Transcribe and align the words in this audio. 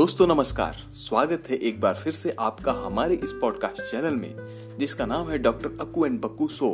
दोस्तों 0.00 0.26
नमस्कार। 0.26 0.76
स्वागत 0.92 1.44
है 1.50 1.56
एक 1.56 1.80
बार 1.80 1.94
फिर 1.94 2.12
से 2.12 2.34
आपका 2.40 2.72
हमारे 2.72 3.14
इस 3.14 3.32
पॉडकास्ट 3.32 3.82
चैनल 3.90 4.14
में 4.14 4.34
जिसका 4.78 5.06
नाम 5.06 5.28
है 5.28 5.38
doctor 5.38 5.70
Akku 5.80 6.04
and 6.06 6.20
Bakku 6.20 6.48
so 6.48 6.68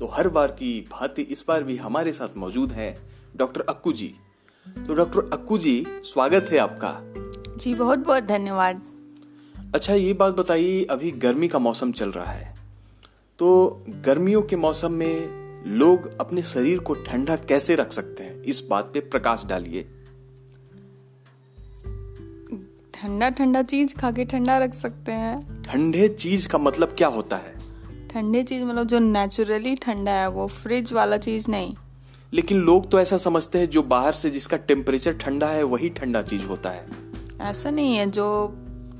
तो 0.00 0.06
हर 0.06 0.28
बार 0.28 0.48
की 0.48 0.80
भांति 0.90 1.22
इस 1.22 1.44
बार 1.48 1.62
भी 1.62 1.76
हमारे 1.76 2.12
साथ 2.12 2.36
मौजूद 2.36 2.72
हैं 2.72 2.96
डॉक्टर 3.36 3.60
अक्कू 3.60 3.92
जी। 3.92 4.14
तो 4.86 4.94
डॉक्टर 4.94 5.30
अक्कू 5.32 5.58
जी 5.58 5.86
स्वागत 6.04 6.48
है 6.52 6.58
आपका। 6.58 7.00
जी 7.56 7.74
बहुत 7.74 7.98
बहुत 7.98 8.22
धन्यवाद। 8.22 8.82
अच्छा 9.74 9.94
ये 9.94 10.12
बात 10.12 10.34
बताइए 10.34 10.84
अभी 10.84 11.10
गर्मी 11.10 11.48
का 11.48 11.58
मौसम 11.58 11.92
चल 11.92 12.10
रहा 12.10 12.32
है। 12.32 12.54
तो 13.38 13.84
गर्मियों 13.88 14.42
के 14.42 14.56
मौसम 14.56 14.92
में 14.92 15.28
लोग 15.66 16.20
अपने 16.20 16.42
शरीर 16.42 16.78
को 16.78 16.94
ठंडा 16.94 17.36
कैसे 17.36 17.76
रख 17.76 17.92
सकते 17.92 18.24
हैं? 18.24 18.42
इस 18.42 18.66
बात 18.70 18.90
पे 18.94 19.00
प्रकाश 19.00 19.44
डालिए। 19.44 19.88
ठंडा 23.06 23.28
ठंडा 23.28 23.62
चीज़ 23.62 23.94
खा 23.94 24.10
के 24.10 24.24
ठंडा 24.24 24.56
रख 24.58 24.72
सकते 24.74 25.12
हैं। 25.12 25.62
ठंडे 25.62 26.08
चीज़ 26.08 26.48
का 26.48 26.58
मतलब 26.58 26.94
क्या 26.98 27.08
होता 27.08 27.36
है? 27.36 27.52
ठंडे 28.08 28.42
चीज़ 28.42 28.64
मतलब 28.64 28.86
जो 28.86 28.98
नेचुरली 28.98 29.74
ठंडा 29.74 30.12
है 30.12 30.28
वो 30.28 30.46
फ्रिज 30.46 30.92
वाला 30.92 31.16
चीज़ 31.16 31.50
नहीं। 31.50 31.74
लेकिन 32.32 32.58
लोग 32.58 32.90
तो 32.90 33.00
ऐसा 33.00 33.16
समझते 33.16 33.58
हैं 33.58 33.68
जो 33.70 33.82
बाहर 33.82 34.12
से 34.12 34.30
जिसका 34.30 34.56
टेम्परेचर 34.56 35.12
ठंडा 35.12 35.46
है 35.46 35.62
वही 35.62 35.88
ठंडा 35.88 36.22
चीज़ 36.22 36.46
होता 36.46 36.70
है। 36.70 36.86
ऐसा 37.40 37.70
नहीं 37.70 37.96
है 37.96 38.10
जो 38.10 38.26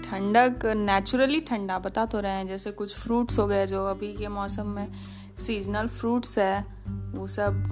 ठंडक 0.05 0.67
नेचुरली 0.67 1.41
ठंडा 1.41 1.79
बता 1.79 2.07
तो 2.07 2.21
रहे 2.21 2.33
हैं 2.33 2.47
जैसे 2.47 2.71
कुछ 2.71 2.97
फ्रूट्स 2.97 3.39
हो 3.39 3.47
गए 3.47 3.67
जो 3.67 3.85
अभी 3.87 4.13
के 4.13 4.29
मौसम 4.29 4.67
में 4.67 4.89
सीजनल 5.37 5.87
फ्रूट्स 5.89 6.39
है 6.39 6.61
वो 6.89 7.27
सब 7.29 7.63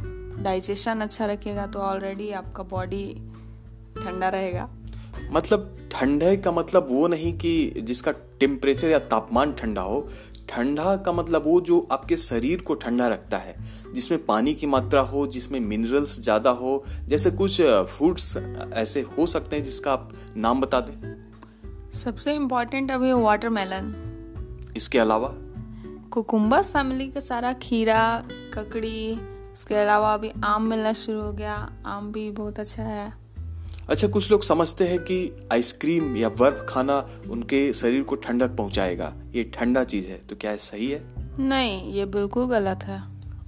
डाइजेशन 0.40 1.00
अच्छा 1.00 1.26
रखेगा 1.26 1.66
तो 1.66 1.78
ऑलरेडी 1.78 2.30
आपका 2.30 2.62
बॉडी 2.62 3.06
ठंडा 4.02 4.28
रहेगा। 4.28 4.68
मतलब 5.34 5.88
ठंडे 5.92 6.36
का 6.36 6.52
मतलब 6.52 6.86
वो 6.90 7.06
नहीं 7.06 7.32
कि 7.38 7.82
जिसका 7.82 8.12
टेम्परेचर 8.40 8.90
या 8.90 8.98
तापमान 8.98 9.52
ठंडा 9.52 9.82
हो। 9.82 10.08
ठंडा 10.48 10.94
का 10.96 11.12
मतलब 11.12 11.44
वो 11.44 11.60
जो 11.60 11.78
आपके 11.92 12.16
शरीर 12.16 12.60
को 12.60 12.74
ठंडा 12.74 13.06
रखता 13.08 13.38
है 13.38 13.54
जिसमें 13.94 14.24
पानी 14.24 14.54
की 14.54 14.66
मात्रा 14.66 15.00
हो 15.02 15.26
जिसमें 15.26 15.58
मिनरल्स 15.60 16.18
ज़्यादा 16.20 16.50
हो 16.52 16.82
जैसे 17.08 17.30
कुछ 17.30 17.60
फूड्स 17.90 18.36
ऐसे 18.74 19.00
हो 19.18 19.26
सकते 19.26 19.56
हैं 19.56 19.64
जिसका 19.64 19.92
आप 19.92 20.12
नाम 20.36 20.60
बता 20.60 20.80
दें। 20.80 21.90
सबसे 21.94 22.34
इम्पोर्टेंट 22.34 22.90
अभी 22.90 23.12
वाटरमेलन 23.14 23.92
इसके 24.76 24.98
अलावा? 24.98 25.28
कुकुम्बर 26.12 26.62
फैमिली 26.64 27.08
का 27.08 27.20
सारा 27.20 27.52
खीरा 27.62 28.02
ककड़ी 28.54 29.12
उसके 29.52 29.74
अलावा 29.74 30.14
अभी 30.14 30.30
आम 30.44 30.62
मिलना 30.62 30.92
शुरू 30.92 31.20
हो 31.20 31.32
गया 31.32 31.54
आम 31.86 32.12
भी 32.12 32.30
बहुत 32.32 32.60
अच्छा 32.60 32.82
है। 32.82 33.12
अच्छा 33.90 34.08
कुछ 34.08 34.30
लोग 34.30 34.42
समझते 34.42 34.84
हैं 34.84 34.98
कि 34.98 35.16
आइसक्रीम 35.52 36.16
या 36.16 36.28
बर्फ़ 36.28 36.64
खाना 36.68 36.96
उनके 37.30 37.72
शरीर 37.72 38.02
को 38.02 38.16
ठंडक 38.16 38.56
पहुंचाएगा। 38.56 39.12
ये 39.34 39.42
ठंडा 39.54 39.84
चीज़ 39.84 40.06
है 40.06 40.18
तो 40.30 40.36
क्या 40.36 40.56
सही 40.56 40.90
है? 40.90 41.02
नहीं 41.38 41.92
ये 41.92 42.04
बिल्कुल 42.04 42.46
गलत 42.46 42.82
है। 42.82 43.02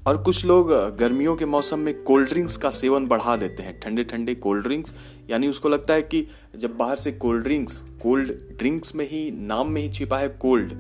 और 0.07 0.23
कुछ 0.23 0.45
लोग 0.45 0.73
गर्मियों 0.97 1.37
के 1.37 1.45
मौसम 1.45 1.79
में 1.79 2.03
कोल्ड 2.03 2.29
ड्रिंक्स 2.29 2.57
का 2.57 2.71
सेवन 2.71 3.07
बढ़ा 3.07 3.37
देते 3.37 3.63
हैं। 3.63 3.79
ठंडे 3.81 4.05
ठंडे 4.05 4.35
कोल्ड 4.35 4.65
ड्रिंक्स 4.65 4.95
यानी 5.31 5.49
उसको 5.49 5.69
लगता 5.69 5.95
है 5.95 6.03
कि 6.03 6.27
जब 6.57 6.77
बाहर 6.77 6.97
से 6.97 7.13
कोल्ड 7.13 7.43
ड्रिंक्स 7.43 7.83
कोल्ड 8.03 8.33
ड्रिंक्स 8.59 8.95
में 8.95 9.09
ही 9.11 9.31
नाम 9.31 9.71
में 9.71 9.83
ही 9.83 9.89
छिपा 9.89 10.19
है 10.19 10.29
कोल्ड 10.29 10.73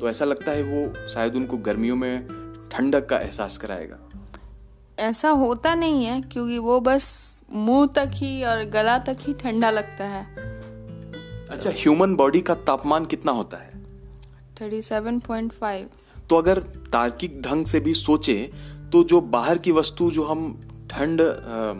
तो 0.00 0.08
ऐसा 0.08 0.24
लगता 0.24 0.52
है 0.52 0.62
वो 0.62 1.08
शायद 1.08 1.34
उनको 1.34 1.56
गर्मियों 1.56 1.96
में 1.96 2.26
ठंडक 2.72 3.06
का 3.06 3.18
एहसास 3.18 3.56
कराएगा। 3.56 4.01
ऐसा 5.02 5.28
होता 5.30 5.74
नहीं 5.74 6.04
है 6.04 6.20
क्योंकि 6.22 6.58
वो 6.58 6.80
बस 6.80 7.06
मुँह 7.52 7.86
तक 7.94 8.10
ही 8.14 8.42
और 8.44 8.64
गला 8.64 8.98
तक 8.98 9.18
ही 9.20 9.32
ठंडा 9.34 9.70
लगता 9.70 10.04
है। 10.04 10.24
अच्छा 11.50 11.70
ह्यूमन 11.70 12.14
बॉडी 12.16 12.40
का 12.40 12.54
तापमान 12.66 13.04
कितना 13.04 13.32
होता 13.32 13.56
है? 13.56 13.70
Thirty 14.60 14.82
seven 14.82 15.18
point 15.18 15.52
five. 15.52 15.88
तो 16.30 16.36
अगर 16.36 16.58
तार्किक 16.92 17.40
ढंग 17.42 17.66
से 17.66 17.80
भी 17.80 17.94
सोचे 17.94 18.36
तो 18.92 19.02
जो 19.04 19.20
बाहर 19.30 19.58
की 19.58 19.72
वस्तु 19.72 20.10
जो 20.10 20.24
हम 20.24 20.60
ठंड 20.90 21.20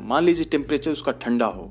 मान 0.05 0.25
लीजिए 0.25 0.45
टेम्परेचर 0.51 0.91
उसका 0.91 1.13
ठंडा 1.13 1.47
हो 1.47 1.71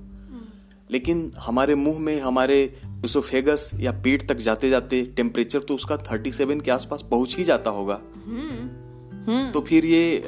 लेकिन 0.90 1.31
हमारे 1.40 1.76
मुँह 1.76 2.00
में 2.00 2.20
हमारे 2.22 2.58
इसोफेगस 3.06 3.70
या 3.80 3.92
पेट 4.03 4.28
तक 4.30 4.38
जाते 4.40 4.70
जाते 4.70 5.02
टेम्परेचर 5.18 5.59
तो 5.59 5.76
उसका 5.76 5.97
थर्टी 6.12 6.31
सेवन 6.31 6.59
के 6.59 6.72
आसपास 6.72 7.02
पहुँच 7.12 7.36
ही 7.38 7.44
जाता 7.44 7.70
होगा। 7.70 8.00
हम्म। 8.26 9.52
तो 9.52 9.62
फिर 9.62 9.86
ये 9.86 10.24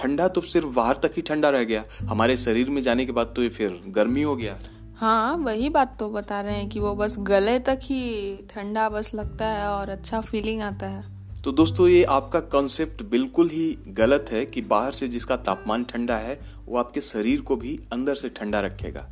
ठंडा 0.00 0.26
तो 0.28 0.40
सिर्फ़ 0.42 0.66
बाहर 0.74 0.96
तक 0.96 1.12
ही 1.16 1.22
ठंडा 1.22 1.48
रह 1.50 1.64
गया। 1.64 1.84
हमारे 2.02 2.36
शरीर 2.38 2.70
में 2.70 2.82
जाने 2.82 3.06
के 3.06 3.12
बाद 3.12 3.32
तो 3.36 3.42
ये 3.42 3.48
फिर 3.50 3.80
गर्मी 3.88 4.22
हो 4.22 4.36
गया। 4.36 4.58
हाँ 4.96 5.36
वही 5.36 5.68
बात 5.68 5.96
तो 5.98 6.08
बता 6.10 6.40
रहे 6.40 6.56
हैं 6.56 6.68
कि 6.68 6.80
वो 6.80 6.94
बस 6.94 7.16
गले 7.26 7.58
तक 7.58 7.80
ही 7.82 8.36
ठंडा 8.50 8.88
बस 8.88 9.14
लगता 9.14 9.46
है 9.46 9.68
और 9.68 9.90
अच्छा 9.90 10.20
फीलिंग 10.22 10.62
आता 10.62 10.86
है। 10.86 11.04
तो 11.42 11.52
दोस्तों 11.52 11.86
ये 11.88 12.02
आपका 12.10 12.40
कॉन्सेप्ट 12.50 13.02
बिल्कुल 13.10 13.48
ही 13.48 13.66
गलत 13.96 14.26
है 14.32 14.44
कि 14.46 14.60
बाहर 14.62 14.92
से 14.92 15.08
जिसका 15.08 15.36
तापमान 15.42 15.84
ठंडा 15.84 16.16
है 16.18 16.38
वो 16.66 16.78
आपके 16.78 17.00
शरीर 17.00 17.40
को 17.40 17.56
भी 17.56 17.78
अंदर 17.92 18.14
से 18.14 18.28
ठंडा 18.30 18.60
रखेगा। 18.60 19.06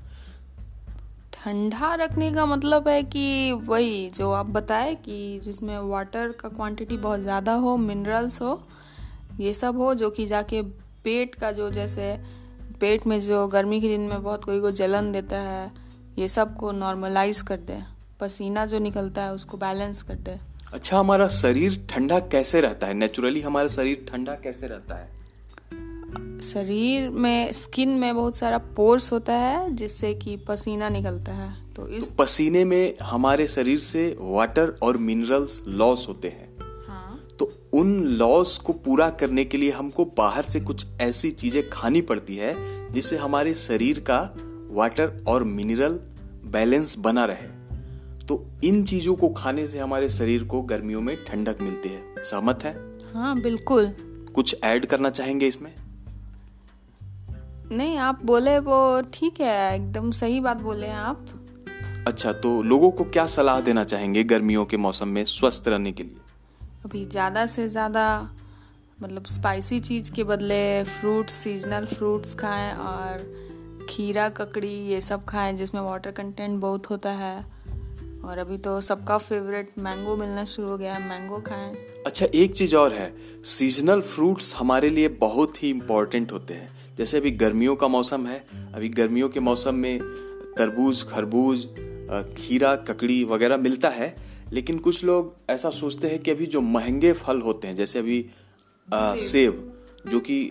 ठंडा 1.34 1.94
रखने 1.94 2.30
का 2.32 2.44
मतलब 2.46 2.88
है 2.88 3.02
कि 3.04 3.52
वही 3.66 4.08
जो 4.10 4.30
आप 4.32 4.50
बताए 4.50 4.94
कि 5.04 5.38
जिसमें 5.44 5.78
वाटर 5.80 6.32
का 6.32 6.48
क्वांटिटी 6.48 6.96
बहुत 6.98 7.20
ज़्यादा 7.20 7.52
हो 7.56 7.76
मिनरल्स 7.78 8.40
हो 8.42 8.54
ये 9.40 9.54
सब 9.54 9.76
हो 9.76 9.94
जो 9.94 10.10
कि 10.10 10.26
जाके 10.26 10.62
पेट 11.04 11.34
का 11.34 11.52
जो 11.52 11.70
जैसे 11.70 12.20
पेट 12.80 13.06
में 13.06 13.20
जो 13.20 13.46
गर्मी 13.46 13.80
के 13.80 13.88
दिन 13.88 14.00
में 14.00 14.22
बहुत 14.22 14.44
कोई 14.44 14.60
को 14.60 14.70
जलन 14.70 15.12
देता 15.12 15.40
है 15.40 15.72
ये 16.18 16.28
सबको 16.28 16.72
नॉर्मलाइज 16.72 17.42
कर 17.42 17.56
दे। 17.56 17.82
पसीना 18.20 18.66
जो 18.66 18.78
निकलता 18.78 19.22
है 19.22 19.32
उसको 19.32 19.56
बैलेंस 19.56 20.02
कर 20.02 20.14
दे। 20.14 20.38
अच्छा 20.72 20.98
हमारा 20.98 21.28
शरीर 21.28 21.86
ठंडा 21.90 22.18
कैसे 22.18 22.60
रहता 22.60 22.86
है? 22.86 22.94
नेचुरली 22.94 23.40
हमारा 23.40 23.68
शरीर 23.68 24.06
ठंडा 24.08 24.32
कैसे 24.34 24.66
रहता 24.66 24.94
है? 24.94 25.18
शरीर 26.40 27.08
में 27.08 27.52
स्किन 27.52 27.88
में 27.88 28.14
बहुत 28.14 28.36
सारा 28.36 28.58
पोर्स 28.58 29.12
होता 29.12 29.34
है 29.34 29.74
जिससे 29.74 30.14
कि 30.14 30.36
पसीना 30.36 30.88
निकलता 30.88 31.32
है। 31.32 31.74
तो 31.74 31.88
इस 31.88 32.08
तो 32.08 32.14
पसीने 32.14 32.64
में 32.64 32.94
हमारे 33.02 33.48
शरीर 33.48 33.78
से 33.78 34.16
वाटर 34.20 34.78
और 34.82 34.96
मिनरल्स 34.96 35.64
लॉस 35.68 36.08
होते 36.08 36.28
हैं। 36.28 36.47
उन 37.74 38.04
लॉस 38.04 38.58
को 38.58 38.72
पूरा 38.72 39.10
करने 39.10 39.44
के 39.44 39.58
लिए 39.58 39.70
हमको 39.70 40.04
बाहर 40.04 40.42
से 40.42 40.60
कुछ 40.60 40.86
ऐसी 41.00 41.30
चीज़ें 41.30 41.70
खानी 41.70 42.00
पड़ती 42.00 42.36
है 42.36 42.54
जिससे 42.92 43.16
हमारे 43.16 43.54
शरीर 43.54 44.00
का 44.00 44.20
वाटर 44.70 45.24
और 45.28 45.44
मिनरल 45.44 46.00
बैलेंस 46.44 46.98
बना 46.98 47.24
रहे। 47.24 47.46
तो 48.26 48.50
इन 48.64 48.84
चीज़ों 48.84 49.14
को 49.16 49.28
खाने 49.28 49.66
से 49.66 49.78
हमारे 49.78 50.08
शरीर 50.08 50.44
को 50.44 50.62
गर्मियों 50.62 51.00
में 51.00 51.24
ठंडक 51.24 51.60
मिलती 51.60 51.88
है। 51.88 52.24
सहमत 52.24 52.64
है? 52.64 52.98
हाँ 53.14 53.40
बिल्कुल। 53.40 53.94
कुछ 54.34 54.56
ऐड 54.64 54.86
करना 54.86 55.10
चाहेंगे 55.10 55.46
इसमें? 55.46 55.74
नहीं 57.72 57.96
आप 57.96 58.20
बोले 58.24 58.58
वो 58.58 59.00
ठीक 59.00 59.40
है 59.40 59.74
एकदम 59.74 60.10
सही 60.10 60.40
बात 60.40 60.62
बोले 60.62 60.86
हैं 60.86 60.96
आप। 60.96 61.26
अच्छा 62.06 62.32
तो 62.32 62.62
लोगों 62.62 62.90
को 62.90 63.04
क्या 63.04 63.26
सलाह 63.26 63.60
देना 63.60 63.84
चाहेंगे 63.84 64.24
गर्मियों 64.24 64.64
के 64.64 64.76
मौसम 64.76 65.08
में 65.08 65.24
स्वस्थ 65.24 65.68
रहने 65.68 65.92
के 65.92 66.02
लिए? 66.02 66.16
अभी 66.84 67.04
ज़्यादा 67.04 67.44
से 67.46 67.68
ज़्यादा 67.68 68.06
मतलब 68.98 69.24
स्पाइसी 69.26 69.78
चीज़ 69.80 70.10
के 70.12 70.24
बदले 70.24 70.84
फ्रूट्स 70.84 71.34
सीजनल 71.34 71.86
फ्रूट्स 71.86 72.34
खाएँ 72.34 72.72
और 72.74 73.86
खीरा, 73.90 74.28
ककड़ी 74.28 74.74
ये 74.86 75.00
सब 75.00 75.24
खाएँ 75.24 75.52
जिसमें 75.56 75.80
वाटर 75.80 76.10
कंटेंट 76.10 76.60
बहुत 76.60 76.90
होता 76.90 77.10
है। 77.12 77.36
और 78.24 78.38
अभी 78.38 78.58
तो 78.58 78.80
सबका 78.80 79.18
फेवरेट 79.18 79.70
मैंगो 79.78 80.16
मिलना 80.16 80.44
शुरू 80.44 80.68
हो 80.68 80.76
गया 80.78 80.94
है 80.94 81.08
मैंगो 81.08 81.40
खाएँ। 81.40 81.74
अच्छा 82.06 82.26
एक 82.34 82.54
चीज़ 82.54 82.76
और 82.76 82.92
है 82.92 83.12
सीजनल 83.46 84.00
फ्रूट्स 84.04 84.54
हमारे 84.56 84.88
लिए 84.88 85.08
बहुत 85.20 85.62
ही 85.62 85.70
इम्पोर्टेंट 85.70 86.32
होते 86.32 86.54
हैं। 86.54 86.68
जैसे 86.98 87.18
अभी 87.18 87.30
गर्मियों 87.32 87.76
का 87.76 87.88
मौसम 87.88 88.26
है, 88.26 88.44
अभी 88.74 88.88
गर्मियों 88.90 89.28
के 89.28 89.40
मौसम 89.40 89.74
में 89.74 89.98
तरबूज, 90.58 91.02
खरबूज 91.10 91.66
खीरा, 92.36 92.74
ककड़ी 92.76 93.22
वगैरह 93.24 93.56
मिलता 93.58 93.88
है 93.90 94.14
लेकिन 94.52 94.78
कुछ 94.78 95.04
लोग 95.04 95.34
ऐसा 95.50 95.70
सोचते 95.70 96.08
हैं 96.08 96.18
कि 96.18 96.30
अभी 96.30 96.46
जो 96.46 96.60
महँगे 96.60 97.12
फल 97.12 97.40
होते 97.40 97.68
हैं 97.68 97.74
जैसे 97.74 97.98
अभी 97.98 98.24
आ, 98.88 99.14
सेब। 99.14 99.74
जो 100.06 100.20
कि 100.20 100.44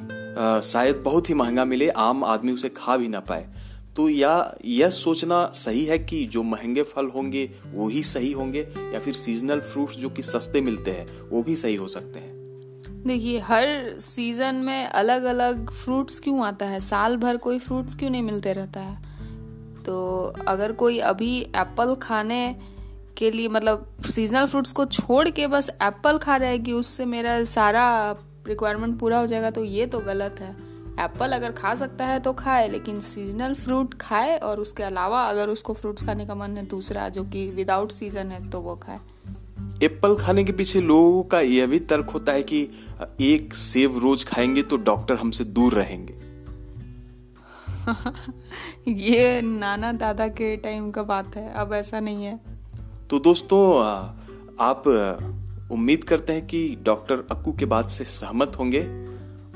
शायद 0.64 0.96
बहुत 0.96 1.30
ही 1.30 1.34
महँगा 1.34 1.66
मिले 1.66 1.90
आम 1.90 2.24
आदमी 2.24 2.52
उसे 2.52 2.70
खा 2.70 2.98
भी 2.98 3.08
ना 3.08 3.20
पाए। 3.20 3.48
तो 3.96 4.10
या 4.10 4.56
यह 4.66 4.90
सोचना 4.90 5.46
सही 5.56 5.86
है 5.86 5.98
कि 6.00 6.26
जो 6.26 6.44
महँगे 6.44 6.84
फल 6.84 7.06
होंगे 7.06 7.50
वो 7.68 7.88
ही 7.88 8.04
सही 8.04 8.32
होंगे 8.32 8.68
या 8.94 9.00
फिर 9.00 9.14
सीजनल 9.14 9.60
फ्रूट्स 9.60 9.96
जो 9.96 10.10
कि 10.10 10.22
सस्ते 10.22 10.62
मिलते 10.62 10.92
हैं 10.92 11.08
वो 11.30 11.42
भी 11.44 11.56
सही 11.56 11.76
हो 11.76 11.88
सकते 11.88 12.20
हैं? 12.20 12.36
देखिए 13.08 13.40
हर 13.40 14.00
सीज़न 14.00 14.56
में 14.56 14.86
अलग 14.86 15.24
अलग 15.24 15.72
फ्रूट्स 15.72 16.20
क्यों 16.20 16.46
आता 16.46 16.66
है? 16.66 16.80
साल 16.80 17.18
भर 17.18 17.38
कोई 17.38 17.60
फ्रूट्स 17.60 17.96
क्यों 17.96 18.10
नहीं 18.10 18.22
मिलते 18.22 18.54
रहता 18.54 18.80
है? 18.80 18.98
तो 19.86 20.24
अगर 20.48 20.72
कोई 20.72 21.00
अभी 21.00 21.40
एप्पल 21.42 21.96
खाने 21.96 22.56
के 23.18 23.32
लिए 23.32 23.48
मतलब 23.48 23.98
सीजनल 24.10 24.46
फ्रूट्स 24.46 24.72
को 24.72 24.86
छोड़ 24.86 25.30
के 25.30 25.48
बस 25.48 25.70
एप्पल 25.70 26.18
खा 26.18 26.36
रहे 26.36 26.60
कि 26.60 26.74
उससे 26.74 27.06
मेरा 27.06 27.44
सारा 27.44 28.16
रिक्वायरमेंट 28.48 29.00
पूरा 29.00 29.20
हो 29.20 29.28
जाएगा 29.28 29.50
तो 29.50 29.64
ये 29.64 29.86
तो 29.86 30.00
गलत 30.00 30.40
है। 30.40 30.52
एप्पल 31.00 31.32
अगर 31.32 31.52
खा 31.52 31.76
सकता 31.76 32.06
है 32.06 32.20
तो 32.20 32.34
खाए 32.34 32.68
लेकिन 32.68 33.00
सीजनल 33.00 33.54
फ्रूट 33.54 33.94
खाए 33.94 34.38
और 34.38 34.60
उसके 34.60 34.84
अलावा 34.84 35.24
अगर 35.24 35.50
उसको 35.50 35.74
फ्रूट्स 35.74 36.04
खाने 36.04 36.26
का 36.26 36.36
मन 36.36 36.58
है 36.58 36.66
दूसरा 36.66 37.10
जो 37.10 37.24
कि 37.24 37.50
विदाउट 37.52 37.92
सीज़न 37.92 38.32
है 38.32 38.50
तो 38.50 38.60
वो 38.60 38.76
खाए। 38.76 39.00
एप्पल 39.84 40.16
खाने 40.16 40.44
के 40.44 40.52
पीछे 40.52 40.82
लोगों 40.82 41.24
का 41.24 41.40
यह 41.40 41.68
भी 41.68 41.80
तर्क 41.80 42.10
होता 42.10 42.32
है 42.32 42.44
कि 42.44 42.70
एक 43.22 43.54
सेब 43.56 43.98
रोज 43.98 44.26
खाएँगे 44.26 44.62
तो 44.62 44.78
डॉक्टर 44.78 45.16
हमसे 45.16 45.44
दूर 45.44 45.74
रहेंगे। 45.74 46.14
ये 48.92 49.42
नाना 49.42 49.92
दादा 49.92 50.28
के 50.28 50.58
टाइम 50.58 50.92
का 50.92 51.04
बात 51.04 51.36
है 51.36 51.54
अब 51.54 51.74
ऐसा 51.74 52.00
नहीं 52.00 52.26
है। 52.26 52.57
तो 53.10 53.20
दोस्तों 53.20 53.84
आप 54.60 54.88
उम्मीद 55.72 56.04
करते 56.04 56.34
हैं 56.34 56.48
कि 56.48 56.78
डॉक्टर 56.84 57.16
अक्कू 57.32 57.54
के 57.54 57.66
बात 57.66 57.90
से 57.90 58.04
सहमत 58.04 58.52
होंगे 58.60 58.82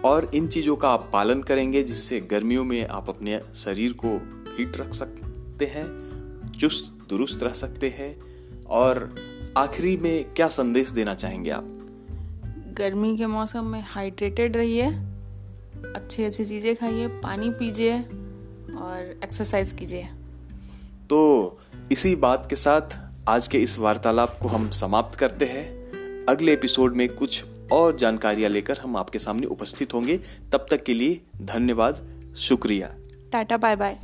और 0.04 0.32
इन 0.36 0.48
चीज़ों 0.48 0.76
का 0.76 0.90
आप 0.90 1.10
पालन 1.14 1.42
करेंगे 1.42 1.84
जिससे 1.84 2.20
गर्मियों 2.20 2.64
में 2.64 2.88
आप 2.88 3.10
अपने 3.10 3.42
शरीर 3.56 3.94
को 3.94 4.08
हीट 4.58 4.78
रख 4.78 4.94
सकते 4.94 5.66
हैं 5.66 5.86
चुस्त 6.60 7.10
दुरुस्त 7.10 7.44
रह 7.44 7.54
सकते 7.54 7.90
हैं 7.90 8.12
और 8.64 9.16
आखिरी 9.58 9.98
में 9.98 10.34
क्या 10.34 10.48
संदेश 10.48 10.92
देना 10.92 11.14
चाहेंगे 11.14 11.50
आप? 11.50 11.68
गर्मी 12.78 13.18
के 13.18 13.26
मौसम 13.26 13.66
में 13.66 13.84
हाइड्रेटेड 13.88 14.58
रहिए 14.58 14.92
अच्छी 15.96 16.24
अच्छी 16.24 16.46
चीज़ें 16.46 16.76
खाइए 16.76 17.08
पानी 17.08 17.50
पीजिए 17.50 18.00
और 18.78 19.20
एक्सरसाइज 19.24 19.72
कीजिए। 19.72 20.10
तो 21.10 21.60
इसी 21.92 22.16
बात 22.16 22.50
के 22.50 22.56
साथ 22.56 23.11
आज 23.32 23.48
के 23.48 23.58
इस 23.58 23.80
वार्तालाप 23.80 24.40
को 24.42 24.48
हम 24.48 24.70
समाप्त 24.70 25.20
करते 25.20 25.46
हैं। 25.46 25.68
अगले 26.26 26.54
एपिसोड 26.54 26.96
में 26.96 27.16
कुछ 27.16 27.44
और 27.72 27.98
जानकारियाँ 27.98 28.50
लेकर 28.50 28.78
हम 28.78 28.98
आपके 28.98 29.20
सामने 29.20 29.48
उपस्थित 29.48 29.94
होंगे। 29.94 30.18
तब 30.52 30.66
तक 30.70 30.84
के 30.84 30.94
लिए 30.94 31.22
धन्यवाद, 31.42 32.24
शुक्रिया। 32.38 32.96
Tata 33.32 33.58
bye 33.58 33.76
bye 33.76 34.00